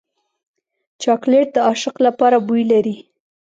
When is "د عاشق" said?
1.55-1.95